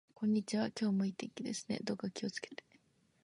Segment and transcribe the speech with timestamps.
[0.15, 0.71] こんにちは。
[0.75, 1.79] 今日も良い天気ですね。
[1.83, 2.63] どうかお気をつけて。